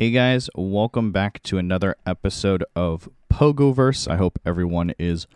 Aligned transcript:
Hey 0.00 0.12
guys, 0.12 0.48
welcome 0.54 1.12
back 1.12 1.42
to 1.42 1.58
another 1.58 1.94
episode 2.06 2.64
of 2.74 3.06
Pogoverse. 3.30 4.10
I 4.10 4.16
hope 4.16 4.38
everyone 4.46 4.94
is 4.98 5.26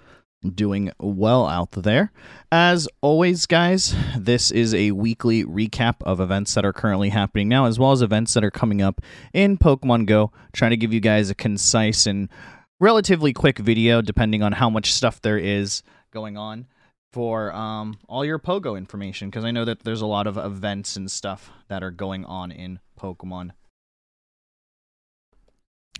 doing 0.43 0.91
well 0.99 1.47
out 1.47 1.73
there. 1.73 2.13
As 2.51 2.89
always, 3.03 3.45
guys, 3.45 3.95
this 4.17 4.51
is 4.51 4.73
a 4.73 4.93
weekly 4.93 5.45
recap 5.45 5.97
of 6.01 6.19
events 6.19 6.55
that 6.55 6.65
are 6.65 6.73
currently 6.73 7.11
happening 7.11 7.47
now, 7.47 7.67
as 7.67 7.79
well 7.79 7.93
as 7.93 8.01
events 8.01 8.33
that 8.33 8.43
are 8.43 8.51
coming 8.51 8.81
up 8.81 9.03
in 9.35 9.59
Pokemon 9.59 10.07
Go. 10.07 10.33
Trying 10.55 10.71
to 10.71 10.79
give 10.79 10.95
you 10.95 11.01
guys 11.01 11.29
a 11.29 11.35
concise 11.35 12.07
and 12.07 12.31
relatively 12.81 13.35
quick 13.35 13.59
video, 13.59 14.01
depending 14.01 14.43
on 14.43 14.53
how 14.53 14.71
much 14.71 14.95
stuff 14.95 15.21
there 15.21 15.37
is 15.37 15.83
going 16.11 16.39
on 16.39 16.69
for 17.13 17.53
um, 17.53 17.99
all 18.09 18.25
your 18.25 18.39
Pogo 18.39 18.79
information, 18.79 19.29
because 19.29 19.45
I 19.45 19.51
know 19.51 19.67
that 19.67 19.81
there's 19.81 20.01
a 20.01 20.07
lot 20.07 20.27
of 20.27 20.39
events 20.39 20.97
and 20.97 21.11
stuff 21.11 21.51
that 21.69 21.83
are 21.83 21.91
going 21.91 22.25
on 22.25 22.51
in 22.51 22.79
Pokemon 22.99 23.51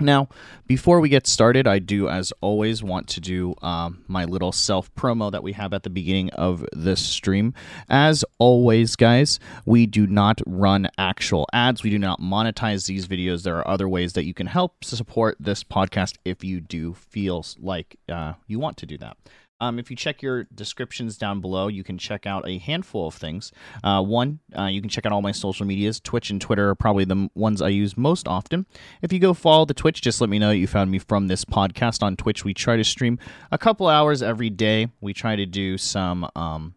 now, 0.01 0.29
before 0.67 0.99
we 0.99 1.09
get 1.09 1.25
started, 1.29 1.69
I 1.69 1.79
do, 1.79 2.09
as 2.09 2.33
always, 2.41 2.83
want 2.83 3.07
to 3.11 3.21
do 3.21 3.55
um, 3.63 4.03
my 4.09 4.25
little 4.25 4.51
self 4.51 4.93
promo 4.97 5.31
that 5.31 5.45
we 5.45 5.53
have 5.53 5.73
at 5.73 5.85
the 5.85 5.91
beginning 5.91 6.31
of 6.31 6.67
this 6.73 7.01
stream. 7.01 7.55
As 7.89 8.25
always, 8.39 8.97
guys, 8.97 9.39
we 9.65 9.87
do 9.87 10.09
not 10.09 10.41
run 10.47 10.89
actual 10.99 11.47
ads. 11.53 11.85
We 11.85 11.91
do 11.91 11.99
not 11.99 12.21
monetize 12.21 12.87
these 12.87 13.07
videos. 13.07 13.45
There 13.45 13.57
are 13.57 13.69
other 13.69 13.89
ways 13.89 14.15
that 14.15 14.25
you 14.25 14.35
can 14.35 14.49
help 14.49 14.85
support 14.85 15.37
this 15.39 15.63
podcast 15.63 16.17
if 16.25 16.43
you 16.43 16.61
do 16.61 16.95
feel 16.95 17.47
like 17.61 17.97
uh, 18.09 18.33
you 18.49 18.59
want 18.59 18.77
to 18.79 18.87
do 18.87 18.99
that. 18.99 19.17
Um, 19.65 19.79
if 19.79 19.91
you 19.91 19.97
check 19.97 20.21
your 20.21 20.45
descriptions 20.55 21.17
down 21.17 21.41
below, 21.41 21.69
you 21.69 21.83
can 21.83 21.97
check 21.97 22.27
out 22.27 22.47
a 22.47 22.59
handful 22.59 23.09
of 23.09 23.15
things. 23.15 23.51
Uh, 23.83 24.03
one, 24.03 24.41
uh, 24.57 24.67
you 24.67 24.81
can 24.81 24.91
check 24.91 25.07
out 25.07 25.13
all 25.13 25.23
my 25.23 25.33
social 25.33 25.65
medias. 25.65 26.01
Twitch 26.01 26.29
and 26.29 26.41
Twitter 26.41 26.69
are 26.69 26.75
probably 26.75 27.05
the 27.05 27.31
ones 27.35 27.63
I 27.63 27.69
use 27.69 27.97
most 27.97 28.29
often. 28.29 28.67
If 29.01 29.13
you 29.13 29.19
go 29.19 29.33
follow 29.33 29.65
the 29.65 29.75
Twitch, 29.75 30.03
just 30.03 30.21
let 30.21 30.29
me 30.29 30.39
know 30.39 30.51
you 30.51 30.67
found 30.67 30.91
me 30.91 30.99
from 30.99 31.29
this 31.29 31.45
podcast 31.47 32.03
on 32.03 32.17
Twitch. 32.17 32.45
We 32.45 32.53
try 32.53 32.77
to 32.77 32.85
stream 32.85 33.19
a 33.51 33.57
couple 33.57 33.89
hours 33.89 34.23
every 34.23 34.51
day. 34.51 34.89
We 35.01 35.15
try 35.15 35.35
to 35.35 35.47
do 35.47 35.79
some 35.79 36.29
um, 36.37 36.75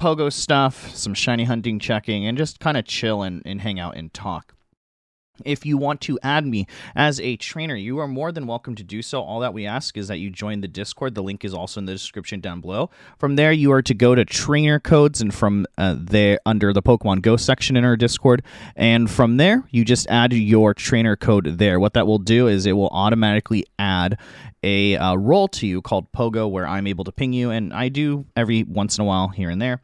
pogo 0.00 0.32
stuff, 0.32 0.94
some 0.94 1.14
shiny 1.14 1.44
hunting 1.44 1.80
checking, 1.80 2.26
and 2.26 2.38
just 2.38 2.60
kind 2.60 2.76
of 2.76 2.84
chill 2.84 3.22
and, 3.22 3.42
and 3.44 3.60
hang 3.60 3.80
out 3.80 3.96
and 3.96 4.14
talk. 4.14 4.54
If 5.44 5.66
you 5.66 5.76
want 5.76 6.00
to 6.02 6.16
add 6.22 6.46
me 6.46 6.68
as 6.94 7.18
a 7.18 7.36
trainer, 7.36 7.74
you 7.74 7.98
are 7.98 8.06
more 8.06 8.30
than 8.30 8.46
welcome 8.46 8.76
to 8.76 8.84
do 8.84 9.02
so. 9.02 9.20
All 9.20 9.40
that 9.40 9.52
we 9.52 9.66
ask 9.66 9.96
is 9.96 10.06
that 10.06 10.18
you 10.18 10.30
join 10.30 10.60
the 10.60 10.68
Discord. 10.68 11.16
The 11.16 11.24
link 11.24 11.44
is 11.44 11.52
also 11.52 11.80
in 11.80 11.86
the 11.86 11.92
description 11.92 12.38
down 12.38 12.60
below. 12.60 12.88
From 13.18 13.34
there, 13.34 13.50
you 13.50 13.72
are 13.72 13.82
to 13.82 13.94
go 13.94 14.14
to 14.14 14.24
trainer 14.24 14.78
codes, 14.78 15.20
and 15.20 15.34
from 15.34 15.66
uh, 15.76 15.96
there, 15.98 16.38
under 16.46 16.72
the 16.72 16.82
Pokemon 16.82 17.22
Go 17.22 17.36
section 17.36 17.76
in 17.76 17.84
our 17.84 17.96
Discord, 17.96 18.44
and 18.76 19.10
from 19.10 19.36
there, 19.36 19.64
you 19.70 19.84
just 19.84 20.06
add 20.08 20.32
your 20.32 20.72
trainer 20.72 21.16
code 21.16 21.58
there. 21.58 21.80
What 21.80 21.94
that 21.94 22.06
will 22.06 22.20
do 22.20 22.46
is 22.46 22.64
it 22.64 22.72
will 22.72 22.90
automatically 22.92 23.64
add 23.76 24.18
a 24.62 24.96
uh, 24.96 25.16
role 25.16 25.48
to 25.48 25.66
you 25.66 25.82
called 25.82 26.12
Pogo, 26.12 26.48
where 26.48 26.66
I'm 26.66 26.86
able 26.86 27.02
to 27.02 27.12
ping 27.12 27.32
you, 27.32 27.50
and 27.50 27.72
I 27.74 27.88
do 27.88 28.24
every 28.36 28.62
once 28.62 28.98
in 28.98 29.02
a 29.02 29.04
while 29.04 29.28
here 29.28 29.50
and 29.50 29.60
there 29.60 29.80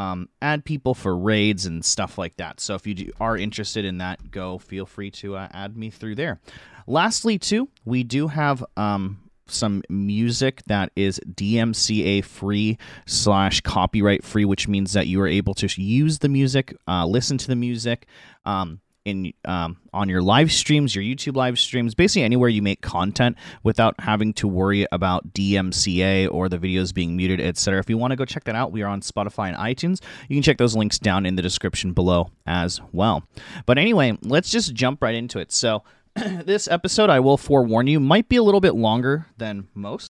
um, 0.00 0.28
add 0.40 0.64
people 0.64 0.94
for 0.94 1.14
raids 1.16 1.66
and 1.66 1.84
stuff 1.84 2.16
like 2.16 2.36
that. 2.36 2.58
So 2.58 2.74
if 2.74 2.86
you 2.86 2.94
do, 2.94 3.12
are 3.20 3.36
interested 3.36 3.84
in 3.84 3.98
that, 3.98 4.30
go 4.30 4.56
feel 4.58 4.86
free 4.86 5.10
to 5.12 5.36
uh, 5.36 5.48
add 5.52 5.76
me 5.76 5.90
through 5.90 6.14
there. 6.14 6.40
Lastly, 6.86 7.38
too, 7.38 7.68
we 7.84 8.02
do 8.02 8.28
have 8.28 8.64
um, 8.78 9.18
some 9.46 9.82
music 9.90 10.62
that 10.66 10.90
is 10.96 11.20
DMCA 11.34 12.24
free 12.24 12.78
slash 13.06 13.60
copyright 13.60 14.24
free, 14.24 14.46
which 14.46 14.68
means 14.68 14.94
that 14.94 15.06
you 15.06 15.20
are 15.20 15.28
able 15.28 15.52
to 15.54 15.68
use 15.80 16.20
the 16.20 16.30
music, 16.30 16.74
uh, 16.88 17.04
listen 17.04 17.36
to 17.36 17.46
the 17.46 17.56
music. 17.56 18.06
Um, 18.46 18.80
in 19.10 19.32
um, 19.44 19.76
on 19.92 20.08
your 20.08 20.22
live 20.22 20.50
streams, 20.50 20.94
your 20.94 21.04
YouTube 21.04 21.36
live 21.36 21.58
streams, 21.58 21.94
basically 21.94 22.22
anywhere 22.22 22.48
you 22.48 22.62
make 22.62 22.80
content 22.80 23.36
without 23.62 23.94
having 23.98 24.32
to 24.34 24.48
worry 24.48 24.86
about 24.92 25.34
DMCA 25.34 26.32
or 26.32 26.48
the 26.48 26.58
videos 26.58 26.94
being 26.94 27.16
muted, 27.16 27.40
etc. 27.40 27.80
If 27.80 27.90
you 27.90 27.98
want 27.98 28.12
to 28.12 28.16
go 28.16 28.24
check 28.24 28.44
that 28.44 28.54
out, 28.54 28.72
we 28.72 28.82
are 28.82 28.88
on 28.88 29.00
Spotify 29.00 29.48
and 29.48 29.56
iTunes. 29.56 30.00
You 30.28 30.36
can 30.36 30.42
check 30.42 30.58
those 30.58 30.76
links 30.76 30.98
down 30.98 31.26
in 31.26 31.36
the 31.36 31.42
description 31.42 31.92
below 31.92 32.30
as 32.46 32.80
well. 32.92 33.24
But 33.66 33.78
anyway, 33.78 34.16
let's 34.22 34.50
just 34.50 34.74
jump 34.74 35.02
right 35.02 35.14
into 35.14 35.38
it. 35.38 35.52
So 35.52 35.82
this 36.14 36.68
episode, 36.68 37.10
I 37.10 37.20
will 37.20 37.36
forewarn 37.36 37.86
you, 37.86 38.00
might 38.00 38.28
be 38.28 38.36
a 38.36 38.42
little 38.42 38.60
bit 38.60 38.74
longer 38.74 39.26
than 39.36 39.68
most. 39.74 40.10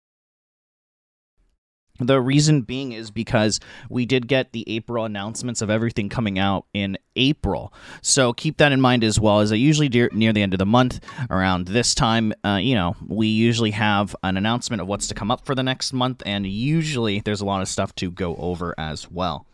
The 1.99 2.19
reason 2.19 2.61
being 2.61 2.91
is 2.91 3.09
because 3.09 3.59
we 3.89 4.05
did 4.05 4.27
get 4.27 4.51
the 4.51 4.63
April 4.67 5.05
announcements 5.05 5.61
of 5.61 5.69
everything 5.69 6.09
coming 6.09 6.37
out 6.37 6.65
in 6.73 6.97
April. 7.15 7.73
So 8.01 8.33
keep 8.33 8.57
that 8.57 8.71
in 8.71 8.81
mind 8.81 9.03
as 9.03 9.19
well. 9.19 9.39
As 9.39 9.51
I 9.51 9.55
usually 9.55 9.87
do 9.87 10.09
near 10.11 10.33
the 10.33 10.41
end 10.41 10.53
of 10.53 10.59
the 10.59 10.65
month, 10.65 10.99
around 11.29 11.67
this 11.67 11.95
time, 11.95 12.33
uh, 12.43 12.59
you 12.61 12.75
know, 12.75 12.95
we 13.07 13.27
usually 13.27 13.71
have 13.71 14.15
an 14.23 14.35
announcement 14.35 14.81
of 14.81 14.87
what's 14.87 15.07
to 15.07 15.13
come 15.13 15.31
up 15.31 15.45
for 15.45 15.55
the 15.55 15.63
next 15.63 15.93
month, 15.93 16.21
and 16.25 16.45
usually 16.45 17.21
there's 17.21 17.41
a 17.41 17.45
lot 17.45 17.61
of 17.61 17.69
stuff 17.69 17.95
to 17.95 18.11
go 18.11 18.35
over 18.35 18.75
as 18.77 19.09
well. 19.09 19.45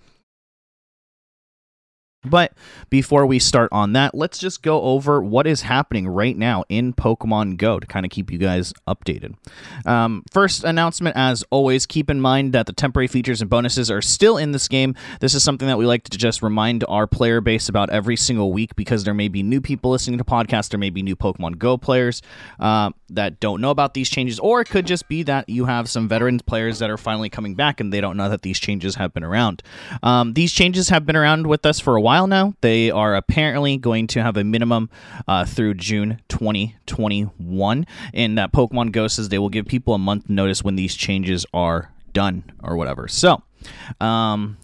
But 2.23 2.53
before 2.91 3.25
we 3.25 3.39
start 3.39 3.69
on 3.71 3.93
that, 3.93 4.13
let's 4.13 4.37
just 4.37 4.61
go 4.61 4.79
over 4.83 5.23
what 5.23 5.47
is 5.47 5.63
happening 5.63 6.07
right 6.07 6.37
now 6.37 6.63
in 6.69 6.93
Pokemon 6.93 7.57
Go 7.57 7.79
to 7.79 7.87
kind 7.87 8.05
of 8.05 8.11
keep 8.11 8.31
you 8.31 8.37
guys 8.37 8.73
updated. 8.87 9.33
Um, 9.87 10.23
first 10.31 10.63
announcement, 10.63 11.17
as 11.17 11.43
always, 11.49 11.87
keep 11.87 12.11
in 12.11 12.21
mind 12.21 12.53
that 12.53 12.67
the 12.67 12.73
temporary 12.73 13.07
features 13.07 13.41
and 13.41 13.49
bonuses 13.49 13.89
are 13.89 14.03
still 14.03 14.37
in 14.37 14.51
this 14.51 14.67
game. 14.67 14.93
This 15.19 15.33
is 15.33 15.43
something 15.43 15.67
that 15.67 15.79
we 15.79 15.87
like 15.87 16.03
to 16.09 16.17
just 16.17 16.43
remind 16.43 16.85
our 16.87 17.07
player 17.07 17.41
base 17.41 17.67
about 17.67 17.89
every 17.89 18.15
single 18.15 18.53
week 18.53 18.75
because 18.75 19.03
there 19.03 19.15
may 19.15 19.27
be 19.27 19.41
new 19.41 19.59
people 19.59 19.89
listening 19.89 20.19
to 20.19 20.23
podcasts, 20.23 20.69
there 20.69 20.79
may 20.79 20.91
be 20.91 21.01
new 21.01 21.15
Pokemon 21.15 21.57
Go 21.57 21.75
players 21.75 22.21
uh, 22.59 22.91
that 23.09 23.39
don't 23.39 23.61
know 23.61 23.71
about 23.71 23.95
these 23.95 24.11
changes, 24.11 24.37
or 24.37 24.61
it 24.61 24.69
could 24.69 24.85
just 24.85 25.07
be 25.07 25.23
that 25.23 25.49
you 25.49 25.65
have 25.65 25.89
some 25.89 26.07
veteran 26.07 26.39
players 26.39 26.77
that 26.77 26.91
are 26.91 26.97
finally 26.97 27.29
coming 27.29 27.55
back 27.55 27.79
and 27.79 27.91
they 27.91 27.99
don't 27.99 28.15
know 28.15 28.29
that 28.29 28.43
these 28.43 28.59
changes 28.59 28.93
have 28.95 29.11
been 29.11 29.23
around. 29.23 29.63
Um, 30.03 30.33
these 30.33 30.51
changes 30.51 30.89
have 30.89 31.03
been 31.03 31.15
around 31.15 31.47
with 31.47 31.65
us 31.65 31.79
for 31.79 31.95
a 31.95 32.01
while 32.01 32.10
while 32.11 32.27
now. 32.27 32.53
They 32.59 32.91
are 32.91 33.15
apparently 33.15 33.77
going 33.77 34.07
to 34.07 34.21
have 34.21 34.35
a 34.35 34.43
minimum 34.43 34.89
uh, 35.29 35.45
through 35.45 35.75
June 35.75 36.19
2021. 36.27 37.87
And 38.13 38.37
that 38.37 38.51
Pokemon 38.51 38.91
Go 38.91 39.07
says 39.07 39.29
they 39.29 39.39
will 39.39 39.47
give 39.47 39.65
people 39.65 39.93
a 39.93 39.97
month 39.97 40.29
notice 40.29 40.61
when 40.61 40.75
these 40.75 40.93
changes 40.93 41.45
are 41.53 41.93
done 42.11 42.43
or 42.61 42.75
whatever. 42.75 43.07
So, 43.07 43.43
um, 44.01 44.57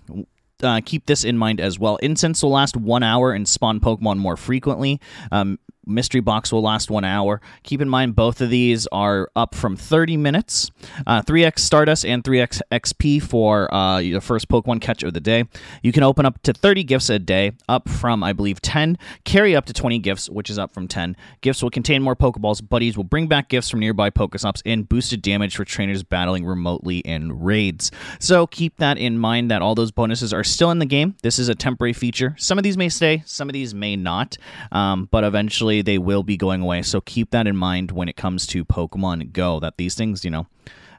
uh, 0.62 0.81
keep 0.84 1.06
this 1.06 1.24
in 1.24 1.38
mind 1.38 1.62
as 1.62 1.80
well. 1.80 1.96
Incense 1.97 2.44
will 2.44 2.52
last 2.52 2.75
one 2.75 3.02
hour 3.02 3.31
and 3.31 3.47
spawn 3.47 3.79
Pokemon 3.79 4.18
more 4.18 4.35
frequently. 4.35 5.00
Um, 5.31 5.58
mystery 5.87 6.21
box 6.21 6.51
will 6.51 6.61
last 6.61 6.89
one 6.89 7.03
hour. 7.03 7.41
Keep 7.63 7.81
in 7.81 7.89
mind, 7.89 8.15
both 8.15 8.41
of 8.41 8.49
these 8.49 8.87
are 8.87 9.29
up 9.35 9.55
from 9.55 9.75
30 9.75 10.17
minutes. 10.17 10.71
Uh, 11.05 11.21
3x 11.21 11.59
Stardust 11.59 12.05
and 12.05 12.23
3x 12.23 12.61
XP 12.71 13.21
for 13.21 13.73
uh, 13.73 13.99
the 13.99 14.19
first 14.19 14.47
Pokemon 14.49 14.81
catch 14.81 15.03
of 15.03 15.13
the 15.13 15.19
day. 15.19 15.45
You 15.81 15.91
can 15.91 16.03
open 16.03 16.25
up 16.25 16.41
to 16.43 16.53
30 16.53 16.83
gifts 16.83 17.09
a 17.09 17.19
day, 17.19 17.53
up 17.69 17.89
from, 17.89 18.23
I 18.23 18.33
believe, 18.33 18.61
10. 18.61 18.97
Carry 19.23 19.55
up 19.55 19.65
to 19.65 19.73
20 19.73 19.99
gifts, 19.99 20.29
which 20.29 20.49
is 20.49 20.59
up 20.59 20.73
from 20.73 20.87
10. 20.87 21.15
Gifts 21.41 21.63
will 21.63 21.69
contain 21.69 22.03
more 22.03 22.15
Pokeballs. 22.15 22.67
Buddies 22.67 22.97
will 22.97 23.03
bring 23.03 23.27
back 23.27 23.49
gifts 23.49 23.69
from 23.69 23.79
nearby 23.79 24.09
Pokestops 24.09 24.61
and 24.65 24.87
boosted 24.87 25.21
damage 25.21 25.55
for 25.55 25.65
trainers 25.65 26.03
battling 26.03 26.45
remotely 26.45 26.99
in 26.99 27.39
raids. 27.39 27.91
So 28.19 28.47
keep 28.47 28.77
that 28.77 28.97
in 28.97 29.17
mind 29.17 29.51
that 29.51 29.61
all 29.61 29.75
those 29.75 29.91
bonuses 29.91 30.33
are 30.33 30.43
still 30.43 30.71
in 30.71 30.79
the 30.79 30.85
game. 30.85 31.15
This 31.23 31.39
is 31.39 31.49
a 31.49 31.55
temporary 31.55 31.93
feature. 31.93 32.35
Some 32.37 32.57
of 32.57 32.63
these 32.63 32.77
may 32.77 32.89
stay, 32.89 33.23
some 33.25 33.49
of 33.49 33.53
these 33.53 33.73
may 33.73 33.95
not, 33.95 34.37
um, 34.71 35.07
but 35.11 35.23
eventually 35.23 35.76
they 35.81 35.97
will 35.97 36.23
be 36.23 36.38
going 36.38 36.61
away. 36.61 36.81
So 36.81 37.01
keep 37.01 37.31
that 37.31 37.47
in 37.47 37.55
mind 37.55 37.91
when 37.91 38.09
it 38.09 38.15
comes 38.15 38.45
to 38.47 38.65
Pokemon 38.65 39.33
Go, 39.33 39.59
that 39.59 39.77
these 39.77 39.95
things, 39.95 40.23
you 40.23 40.31
know, 40.31 40.47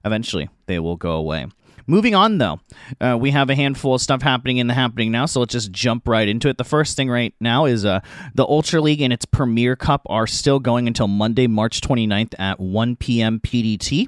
eventually 0.05 0.49
they 0.67 0.79
will 0.79 0.97
go 0.97 1.13
away. 1.13 1.47
Moving 1.91 2.15
on, 2.15 2.37
though, 2.37 2.61
uh, 3.01 3.17
we 3.19 3.31
have 3.31 3.49
a 3.49 3.55
handful 3.55 3.95
of 3.95 4.03
stuff 4.03 4.21
happening 4.21 4.59
in 4.59 4.67
the 4.67 4.75
happening 4.75 5.11
now, 5.11 5.25
so 5.25 5.41
let's 5.41 5.55
just 5.55 5.73
jump 5.73 6.07
right 6.07 6.29
into 6.29 6.51
it. 6.51 6.59
The 6.59 6.65
first 6.65 6.99
thing 6.99 7.09
right 7.09 7.33
now 7.41 7.65
is 7.65 7.87
uh, 7.87 8.01
the 8.35 8.45
Ultra 8.45 8.83
League 8.83 9.01
and 9.01 9.11
its 9.11 9.25
Premier 9.25 9.75
Cup 9.75 10.03
are 10.11 10.27
still 10.27 10.59
going 10.59 10.87
until 10.87 11.09
Monday, 11.09 11.47
March 11.47 11.81
29th 11.81 12.35
at 12.39 12.61
1 12.61 12.97
p.m. 12.97 13.41
PDT. 13.41 14.07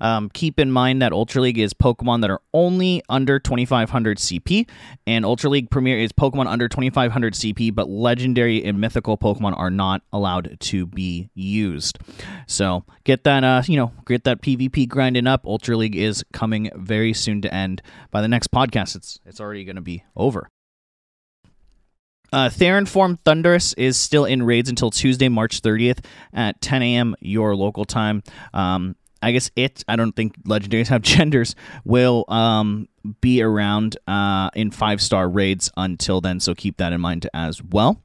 Um, 0.00 0.30
keep 0.30 0.58
in 0.58 0.72
mind 0.72 1.02
that 1.02 1.12
Ultra 1.12 1.42
League 1.42 1.58
is 1.58 1.74
Pokemon 1.74 2.22
that 2.22 2.30
are 2.30 2.40
only 2.54 3.02
under 3.10 3.38
2500 3.38 4.16
CP, 4.16 4.66
and 5.06 5.26
Ultra 5.26 5.50
League 5.50 5.68
Premier 5.68 5.98
is 5.98 6.12
Pokemon 6.12 6.46
under 6.46 6.66
2500 6.66 7.34
CP, 7.34 7.74
but 7.74 7.90
legendary 7.90 8.64
and 8.64 8.80
mythical 8.80 9.18
Pokemon 9.18 9.58
are 9.58 9.70
not 9.70 10.00
allowed 10.14 10.56
to 10.60 10.86
be 10.86 11.28
used. 11.34 11.98
So 12.46 12.84
get 13.04 13.24
that, 13.24 13.44
uh, 13.44 13.62
you 13.66 13.76
know, 13.76 13.92
get 14.06 14.24
that 14.24 14.40
PvP 14.40 14.88
grinding 14.88 15.26
up. 15.26 15.44
Ultra 15.44 15.76
League 15.76 15.94
is 15.94 16.24
coming 16.32 16.70
very 16.74 17.12
soon 17.18 17.42
to 17.42 17.52
end. 17.52 17.82
By 18.10 18.22
the 18.22 18.28
next 18.28 18.50
podcast, 18.50 18.96
it's 18.96 19.18
it's 19.26 19.40
already 19.40 19.64
going 19.64 19.76
to 19.76 19.82
be 19.82 20.04
over. 20.16 20.48
Uh, 22.32 22.48
Therian 22.50 22.86
Form 22.86 23.16
Thundurus 23.16 23.72
is 23.74 23.96
still 23.96 24.24
in 24.26 24.42
raids 24.42 24.68
until 24.68 24.90
Tuesday, 24.90 25.28
March 25.28 25.62
30th 25.62 26.04
at 26.32 26.60
10 26.60 26.82
a.m. 26.82 27.16
your 27.20 27.56
local 27.56 27.86
time. 27.86 28.22
Um, 28.52 28.96
I 29.22 29.32
guess 29.32 29.50
it, 29.56 29.82
I 29.88 29.96
don't 29.96 30.12
think 30.12 30.40
legendaries 30.44 30.88
have 30.88 31.02
genders, 31.02 31.54
will 31.84 32.24
um, 32.28 32.88
be 33.20 33.42
around 33.42 33.96
uh, 34.06 34.50
in 34.54 34.70
five 34.70 35.00
star 35.00 35.28
raids 35.28 35.70
until 35.76 36.20
then, 36.20 36.40
so 36.40 36.54
keep 36.54 36.76
that 36.76 36.92
in 36.92 37.00
mind 37.00 37.28
as 37.32 37.62
well. 37.62 38.02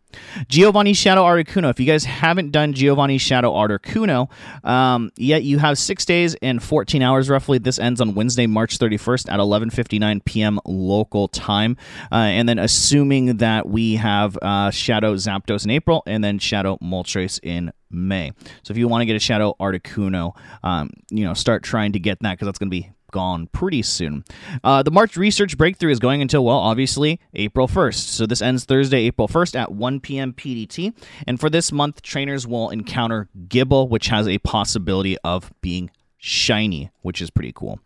Giovanni 0.48 0.94
Shadow 0.94 1.24
Articuno. 1.24 1.70
If 1.70 1.80
you 1.80 1.86
guys 1.86 2.06
haven't 2.06 2.52
done 2.52 2.74
Giovanni 2.74 3.18
Shadow 3.18 3.52
Articuno 3.52 4.30
um, 4.64 5.12
yet, 5.16 5.44
you 5.44 5.60
have 5.60 5.78
six 5.78 6.06
days 6.06 6.36
and 6.42 6.62
14 6.62 7.02
hours 7.02 7.30
roughly. 7.30 7.58
This 7.58 7.80
ends 7.80 8.02
on 8.02 8.16
Wednesday, 8.16 8.48
March 8.48 8.78
31st 8.78 9.32
at 9.32 9.40
11:59 9.40 10.26
p.m. 10.26 10.60
local 10.66 11.28
time. 11.28 11.78
Uh, 12.12 12.16
and 12.16 12.48
then 12.48 12.60
assuming 12.60 13.38
that 13.38 13.68
we 13.68 13.96
have 13.96 14.38
uh, 14.42 14.72
Shadow 14.72 15.16
Zapdos 15.16 15.66
in 15.66 15.72
April 15.72 16.04
and 16.06 16.24
then 16.24 16.40
Shadow 16.40 16.78
Moltres 16.82 17.40
in 17.44 17.72
May. 17.90 18.32
So 18.64 18.72
if 18.72 18.78
you 18.78 18.88
want 18.88 19.02
to 19.02 19.06
get 19.06 19.16
a 19.16 19.20
Shadow 19.20 19.56
Articuno, 19.60 20.36
um, 20.64 20.90
you 21.12 21.24
know, 21.24 21.34
start 21.34 21.64
trying 21.64 21.94
to 21.94 22.00
get 22.00 22.20
that 22.22 22.34
because 22.34 22.48
that's 22.48 22.60
going 22.60 22.70
to 22.70 22.76
be 22.76 22.92
gone 23.14 23.48
pretty 23.54 23.82
soon. 23.82 24.26
Uh, 24.62 24.84
the 24.84 24.92
March 24.92 25.16
research 25.16 25.58
breakthrough 25.58 25.92
is 25.92 26.00
going 26.00 26.22
until, 26.22 26.44
well, 26.44 26.58
obviously, 26.58 27.22
April 27.34 27.70
1st. 27.70 28.08
So 28.10 28.26
this 28.26 28.42
ends 28.42 28.66
Thursday, 28.66 29.04
April 29.06 29.30
1st 29.30 29.56
at 29.58 29.72
1 29.72 30.02
p.m. 30.02 30.34
PDT. 30.34 30.94
And 31.26 31.40
for 31.40 31.50
this 31.50 31.72
month, 31.72 32.02
trainers 32.02 32.46
will 32.46 32.70
encounter 32.72 33.30
Gible, 33.48 33.88
which 33.88 34.08
has 34.08 34.28
a 34.28 34.40
possibility 34.40 35.18
of 35.24 35.54
being 35.62 35.90
shiny, 36.18 36.92
which 37.02 37.22
is 37.22 37.30
pretty 37.30 37.54
cool. 37.54 37.80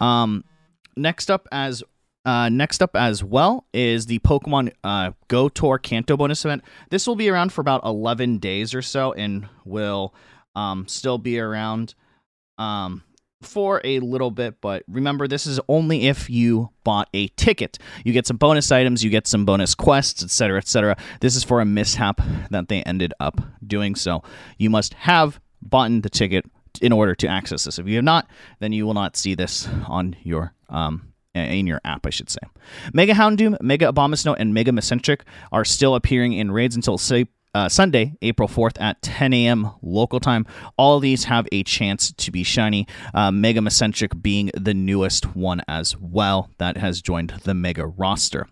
Um, 0.00 0.44
next 0.96 1.30
up, 1.30 1.46
as 1.52 1.82
uh, 2.24 2.48
next 2.48 2.82
up 2.82 2.96
as 2.96 3.22
well 3.22 3.66
is 3.74 4.06
the 4.06 4.18
Pokemon 4.20 4.72
uh, 4.82 5.10
Go 5.28 5.50
Tour 5.50 5.78
Kanto 5.78 6.16
bonus 6.16 6.44
event. 6.44 6.62
This 6.88 7.06
will 7.06 7.16
be 7.16 7.28
around 7.28 7.52
for 7.52 7.60
about 7.60 7.84
11 7.84 8.38
days 8.38 8.74
or 8.74 8.80
so 8.80 9.12
and 9.12 9.46
will 9.66 10.14
um, 10.54 10.88
still 10.88 11.18
be 11.18 11.38
around 11.38 11.94
um, 12.56 13.02
for 13.44 13.80
a 13.84 14.00
little 14.00 14.30
bit, 14.30 14.60
but 14.60 14.82
remember, 14.88 15.28
this 15.28 15.46
is 15.46 15.60
only 15.68 16.06
if 16.06 16.28
you 16.28 16.70
bought 16.82 17.08
a 17.14 17.28
ticket. 17.28 17.78
You 18.04 18.12
get 18.12 18.26
some 18.26 18.36
bonus 18.36 18.70
items, 18.72 19.04
you 19.04 19.10
get 19.10 19.26
some 19.26 19.44
bonus 19.44 19.74
quests, 19.74 20.22
etc., 20.22 20.58
etc. 20.58 20.96
This 21.20 21.36
is 21.36 21.44
for 21.44 21.60
a 21.60 21.64
mishap 21.64 22.20
that 22.50 22.68
they 22.68 22.82
ended 22.82 23.14
up 23.20 23.40
doing, 23.66 23.94
so 23.94 24.22
you 24.58 24.70
must 24.70 24.94
have 24.94 25.40
bought 25.62 25.90
the 26.02 26.10
ticket 26.10 26.44
in 26.80 26.92
order 26.92 27.14
to 27.14 27.28
access 27.28 27.64
this. 27.64 27.78
If 27.78 27.86
you 27.86 27.96
have 27.96 28.04
not, 28.04 28.28
then 28.60 28.72
you 28.72 28.86
will 28.86 28.94
not 28.94 29.16
see 29.16 29.34
this 29.34 29.68
on 29.86 30.16
your 30.22 30.54
um, 30.68 31.12
in 31.34 31.66
your 31.66 31.80
app, 31.84 32.06
I 32.06 32.10
should 32.10 32.30
say. 32.30 32.40
Mega 32.92 33.12
Houndoom, 33.12 33.60
Mega 33.60 33.92
Abomasnow, 33.92 34.36
and 34.38 34.54
Mega 34.54 34.70
Manectric 34.70 35.22
are 35.50 35.64
still 35.64 35.94
appearing 35.94 36.32
in 36.32 36.52
raids 36.52 36.76
until 36.76 36.96
say 36.96 37.26
uh, 37.54 37.68
Sunday, 37.68 38.14
April 38.22 38.48
4th 38.48 38.80
at 38.80 39.00
10 39.02 39.32
a.m. 39.32 39.70
local 39.82 40.20
time. 40.20 40.46
All 40.76 41.00
these 41.00 41.24
have 41.24 41.46
a 41.52 41.62
chance 41.62 42.12
to 42.12 42.30
be 42.30 42.42
shiny. 42.42 42.86
Uh, 43.14 43.30
Mega 43.30 43.60
Manectric 43.60 44.22
being 44.22 44.50
the 44.54 44.74
newest 44.74 45.36
one 45.36 45.62
as 45.68 45.96
well 45.96 46.50
that 46.58 46.76
has 46.76 47.00
joined 47.00 47.30
the 47.44 47.54
Mega 47.54 47.86
roster. 47.86 48.48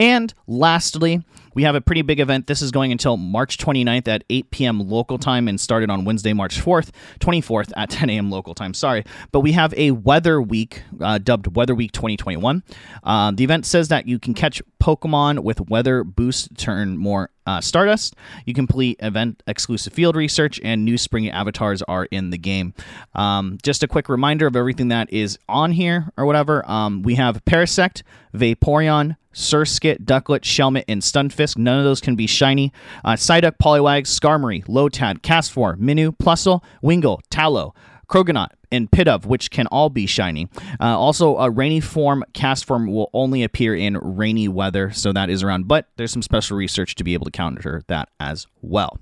And 0.00 0.32
lastly, 0.46 1.22
we 1.56 1.62
have 1.62 1.74
a 1.74 1.80
pretty 1.80 2.02
big 2.02 2.20
event. 2.20 2.46
This 2.46 2.60
is 2.60 2.70
going 2.70 2.92
until 2.92 3.16
March 3.16 3.56
29th 3.56 4.06
at 4.08 4.24
8 4.28 4.50
p.m. 4.50 4.78
local 4.78 5.16
time 5.16 5.48
and 5.48 5.58
started 5.58 5.88
on 5.88 6.04
Wednesday, 6.04 6.34
March 6.34 6.60
4th, 6.60 6.90
24th 7.18 7.72
at 7.78 7.88
10 7.90 8.10
a.m. 8.10 8.30
local 8.30 8.54
time. 8.54 8.74
Sorry. 8.74 9.04
But 9.32 9.40
we 9.40 9.52
have 9.52 9.72
a 9.74 9.92
Weather 9.92 10.40
Week 10.40 10.82
uh, 11.00 11.16
dubbed 11.16 11.56
Weather 11.56 11.74
Week 11.74 11.92
2021. 11.92 12.62
Uh, 13.02 13.32
the 13.34 13.42
event 13.42 13.64
says 13.64 13.88
that 13.88 14.06
you 14.06 14.18
can 14.18 14.34
catch 14.34 14.60
Pokemon 14.82 15.38
with 15.38 15.62
weather 15.62 16.04
boost 16.04 16.58
turn 16.58 16.98
more 16.98 17.30
uh, 17.46 17.60
Stardust. 17.60 18.14
You 18.44 18.54
complete 18.54 18.98
event 19.00 19.42
exclusive 19.46 19.92
field 19.92 20.16
research, 20.16 20.60
and 20.62 20.84
new 20.84 20.98
spring 20.98 21.30
avatars 21.30 21.82
are 21.82 22.04
in 22.06 22.30
the 22.30 22.38
game. 22.38 22.74
Um, 23.14 23.58
just 23.62 23.82
a 23.82 23.88
quick 23.88 24.08
reminder 24.08 24.46
of 24.46 24.56
everything 24.56 24.88
that 24.88 25.12
is 25.12 25.38
on 25.48 25.72
here 25.72 26.12
or 26.16 26.26
whatever. 26.26 26.68
Um, 26.70 27.02
we 27.02 27.14
have 27.14 27.44
Parasect, 27.44 28.02
Vaporeon, 28.36 29.16
Surskit, 29.32 30.04
Ducklett, 30.04 30.40
Shelmet, 30.40 30.84
and 30.88 31.02
Stunfisk. 31.02 31.58
None 31.58 31.78
of 31.78 31.84
those 31.84 32.00
can 32.00 32.16
be 32.16 32.26
shiny. 32.26 32.72
Uh, 33.04 33.12
Psyduck, 33.12 33.58
Poliwag, 33.62 34.02
Skarmory, 34.02 34.64
Lotad, 34.66 35.20
Castform, 35.20 35.78
Minun, 35.78 36.16
Plusle, 36.16 36.62
Wingull, 36.82 37.20
Taillow, 37.30 37.74
Croagunk, 38.08 38.48
and 38.70 38.90
Pidove, 38.90 39.26
which 39.26 39.50
can 39.50 39.66
all 39.68 39.90
be 39.90 40.06
shiny. 40.06 40.48
Uh, 40.80 40.98
also, 40.98 41.36
a 41.36 41.50
rainy 41.50 41.80
form 41.80 42.24
Castform 42.32 42.90
will 42.90 43.10
only 43.12 43.42
appear 43.42 43.74
in 43.74 43.96
rainy 43.98 44.48
weather, 44.48 44.90
so 44.90 45.12
that 45.12 45.30
is 45.30 45.42
around, 45.42 45.68
but 45.68 45.88
there's 45.96 46.12
some 46.12 46.22
special 46.22 46.56
research 46.56 46.94
to 46.96 47.04
be 47.04 47.14
able 47.14 47.24
to 47.24 47.30
counter 47.30 47.82
that 47.88 48.08
as 48.18 48.46
well. 48.62 48.98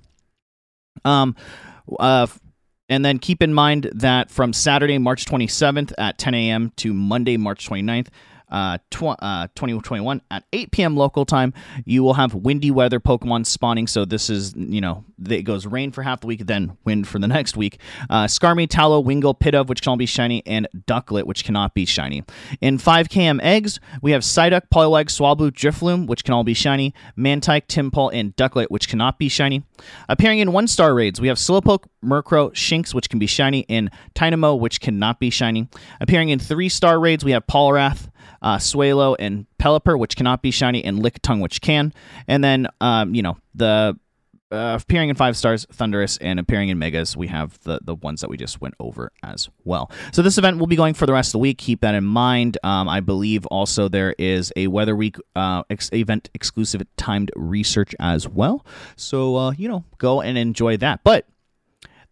Um, 1.03 1.35
uh, 1.99 2.27
and 2.89 3.03
then 3.03 3.19
keep 3.19 3.41
in 3.41 3.53
mind 3.53 3.89
that 3.93 4.29
from 4.29 4.53
Saturday, 4.53 4.97
March 4.97 5.25
27th 5.25 5.93
at 5.97 6.17
10 6.17 6.33
a.m. 6.35 6.71
to 6.77 6.93
Monday, 6.93 7.37
March 7.37 7.67
29th, 7.67 8.07
uh, 8.55 8.77
tw- 8.89 9.19
uh, 9.19 9.47
2021 9.55 10.21
at 10.31 10.45
8 10.53 10.71
p.m. 10.71 10.95
local 10.95 11.25
time. 11.25 11.53
You 11.83 12.03
will 12.03 12.13
have 12.13 12.33
windy 12.33 12.71
weather 12.71 13.01
Pokemon 13.01 13.45
spawning. 13.45 13.85
So 13.85 14.05
this 14.05 14.29
is, 14.29 14.55
you 14.55 14.79
know, 14.79 15.03
it 15.29 15.41
goes 15.41 15.65
rain 15.65 15.91
for 15.91 16.03
half 16.03 16.21
the 16.21 16.27
week, 16.27 16.45
then 16.47 16.77
wind 16.85 17.05
for 17.05 17.19
the 17.19 17.27
next 17.27 17.57
week. 17.57 17.79
Uh, 18.09 18.25
Skarmy, 18.25 18.65
Taillow, 18.65 19.03
Wingull, 19.03 19.37
Pidove, 19.37 19.67
which 19.67 19.81
can 19.81 19.89
all 19.89 19.97
be 19.97 20.05
shiny, 20.05 20.41
and 20.45 20.69
Ducklett, 20.87 21.25
which 21.25 21.43
cannot 21.43 21.73
be 21.73 21.85
shiny. 21.85 22.23
In 22.61 22.77
5km 22.77 23.41
eggs, 23.41 23.81
we 24.01 24.11
have 24.11 24.21
Psyduck, 24.21 24.69
Poliwag, 24.73 25.07
Swablu, 25.07 25.51
Drifloon, 25.51 26.07
which 26.07 26.23
can 26.23 26.33
all 26.33 26.45
be 26.45 26.53
shiny, 26.53 26.93
Mantyke, 27.17 27.67
Tympole, 27.67 28.11
and 28.13 28.33
Ducklett, 28.37 28.67
which 28.69 28.87
cannot 28.87 29.19
be 29.19 29.27
shiny. 29.27 29.63
Appearing 30.07 30.39
in 30.39 30.53
one 30.53 30.69
star 30.69 30.93
raids, 30.95 31.19
we 31.19 31.27
have 31.27 31.37
Slowpoke, 31.37 31.83
Murkrow, 32.05 32.51
Shinx, 32.51 32.93
which 32.93 33.09
can 33.09 33.19
be 33.19 33.27
shiny, 33.27 33.65
and 33.69 33.89
Tynamo, 34.13 34.55
which 34.55 34.81
cannot 34.81 35.19
be 35.19 35.29
shiny. 35.29 35.67
Appearing 35.99 36.29
in 36.29 36.39
three 36.39 36.69
star 36.69 36.99
raids, 36.99 37.25
we 37.25 37.31
have 37.31 37.45
Poliwrath, 37.47 38.09
uh, 38.41 38.57
Swalot, 38.57 39.17
and 39.19 39.45
Pelipper, 39.59 39.97
which 39.97 40.15
cannot 40.15 40.41
be 40.41 40.51
shiny, 40.51 40.83
and 40.83 40.99
Lickitung, 40.99 41.41
which 41.41 41.61
can. 41.61 41.93
And 42.27 42.43
then, 42.43 42.67
um, 42.81 43.15
you 43.15 43.21
know, 43.21 43.37
the 43.53 43.97
uh, 44.51 44.77
appearing 44.81 45.09
in 45.09 45.15
five 45.15 45.35
stars, 45.35 45.65
Thundurus, 45.73 46.17
and 46.21 46.39
appearing 46.39 46.69
in 46.69 46.77
megas, 46.77 47.17
we 47.17 47.27
have 47.27 47.59
the 47.63 47.79
the 47.83 47.95
ones 47.95 48.21
that 48.21 48.29
we 48.29 48.37
just 48.37 48.61
went 48.61 48.75
over 48.79 49.11
as 49.23 49.49
well. 49.63 49.91
So 50.11 50.21
this 50.21 50.37
event 50.37 50.59
will 50.59 50.67
be 50.67 50.75
going 50.75 50.93
for 50.93 51.05
the 51.05 51.13
rest 51.13 51.29
of 51.29 51.33
the 51.33 51.39
week. 51.39 51.57
Keep 51.57 51.81
that 51.81 51.95
in 51.95 52.03
mind. 52.03 52.57
Um, 52.63 52.87
I 52.87 52.99
believe 52.99 53.45
also 53.47 53.87
there 53.87 54.15
is 54.17 54.53
a 54.55 54.67
Weather 54.67 54.95
Week 54.95 55.17
uh, 55.35 55.63
ex- 55.69 55.91
event 55.93 56.29
exclusive 56.33 56.83
timed 56.95 57.31
research 57.35 57.95
as 57.99 58.27
well. 58.27 58.65
So 58.95 59.35
uh, 59.35 59.51
you 59.51 59.67
know, 59.67 59.83
go 59.97 60.21
and 60.21 60.37
enjoy 60.37 60.77
that. 60.77 61.01
But 61.03 61.25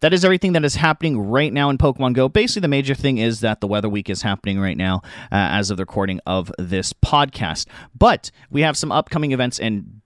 that 0.04 0.12
is 0.12 0.22
everything 0.22 0.52
that 0.52 0.66
is 0.66 0.74
happening 0.74 1.18
right 1.18 1.50
now 1.50 1.70
in 1.70 1.78
Pokemon 1.78 2.12
Go. 2.12 2.28
Basically, 2.28 2.60
the 2.60 2.68
major 2.68 2.94
thing 2.94 3.16
is 3.16 3.40
that 3.40 3.62
the 3.62 3.66
Weather 3.66 3.88
Week 3.88 4.10
is 4.10 4.20
happening 4.20 4.60
right 4.60 4.76
now 4.76 5.00
uh, 5.32 5.48
as 5.56 5.70
of 5.70 5.78
the 5.78 5.82
recording 5.82 6.20
of 6.26 6.52
this 6.58 6.92
podcast. 6.92 7.66
But 7.96 8.30
we 8.50 8.60
have 8.60 8.76
some 8.76 8.92
upcoming 8.92 9.32
events 9.32 9.58
and 9.58 10.02